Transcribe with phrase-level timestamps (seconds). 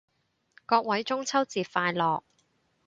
[0.65, 2.23] 各位中秋節快樂